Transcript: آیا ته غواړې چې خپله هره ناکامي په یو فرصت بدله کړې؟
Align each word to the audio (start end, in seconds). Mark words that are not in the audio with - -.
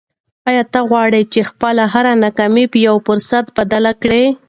آیا 0.49 0.63
ته 0.73 0.79
غواړې 0.89 1.21
چې 1.33 1.39
خپله 1.49 1.83
هره 1.93 2.11
ناکامي 2.23 2.65
په 2.71 2.77
یو 2.87 2.95
فرصت 3.07 3.45
بدله 3.57 3.91
کړې؟ 4.01 4.23